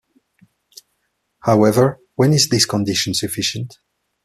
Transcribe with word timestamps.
However, 1.41 1.99
when 2.15 2.33
is 2.33 2.49
this 2.49 2.65
condition 2.65 3.13
sufficient? 3.13 3.77